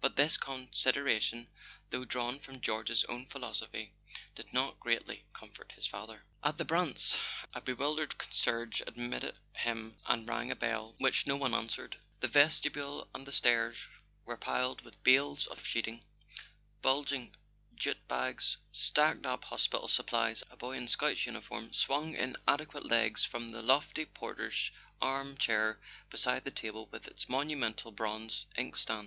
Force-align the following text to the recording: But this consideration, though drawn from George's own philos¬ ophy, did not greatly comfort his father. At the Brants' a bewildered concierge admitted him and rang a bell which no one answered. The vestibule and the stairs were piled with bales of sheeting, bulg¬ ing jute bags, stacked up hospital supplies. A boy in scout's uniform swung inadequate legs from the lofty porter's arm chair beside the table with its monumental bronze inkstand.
But 0.00 0.14
this 0.14 0.36
consideration, 0.36 1.48
though 1.90 2.04
drawn 2.04 2.38
from 2.38 2.60
George's 2.60 3.02
own 3.06 3.26
philos¬ 3.26 3.68
ophy, 3.68 3.90
did 4.36 4.52
not 4.52 4.78
greatly 4.78 5.24
comfort 5.32 5.72
his 5.72 5.88
father. 5.88 6.22
At 6.44 6.56
the 6.56 6.64
Brants' 6.64 7.16
a 7.52 7.60
bewildered 7.60 8.16
concierge 8.16 8.80
admitted 8.86 9.34
him 9.56 9.98
and 10.06 10.28
rang 10.28 10.52
a 10.52 10.54
bell 10.54 10.94
which 10.98 11.26
no 11.26 11.34
one 11.34 11.52
answered. 11.52 11.96
The 12.20 12.28
vestibule 12.28 13.08
and 13.12 13.26
the 13.26 13.32
stairs 13.32 13.88
were 14.24 14.36
piled 14.36 14.82
with 14.82 15.02
bales 15.02 15.48
of 15.48 15.66
sheeting, 15.66 16.04
bulg¬ 16.80 17.10
ing 17.10 17.34
jute 17.74 18.06
bags, 18.06 18.58
stacked 18.70 19.26
up 19.26 19.46
hospital 19.46 19.88
supplies. 19.88 20.44
A 20.48 20.56
boy 20.56 20.76
in 20.76 20.86
scout's 20.86 21.26
uniform 21.26 21.72
swung 21.72 22.14
inadequate 22.14 22.86
legs 22.86 23.24
from 23.24 23.48
the 23.48 23.62
lofty 23.62 24.04
porter's 24.04 24.70
arm 25.02 25.36
chair 25.36 25.80
beside 26.08 26.44
the 26.44 26.52
table 26.52 26.86
with 26.92 27.08
its 27.08 27.28
monumental 27.28 27.90
bronze 27.90 28.46
inkstand. 28.56 29.04